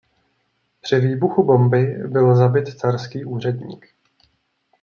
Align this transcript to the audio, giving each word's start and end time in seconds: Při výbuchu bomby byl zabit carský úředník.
Při 0.81 0.99
výbuchu 0.99 1.43
bomby 1.43 1.85
byl 2.07 2.35
zabit 2.35 2.75
carský 2.79 3.25
úředník. 3.25 3.87